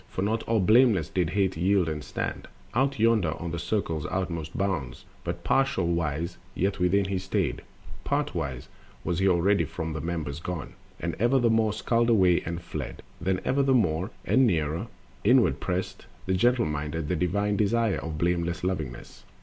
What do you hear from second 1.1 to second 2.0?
Hate yield